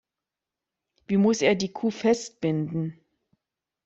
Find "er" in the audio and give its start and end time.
1.43-1.53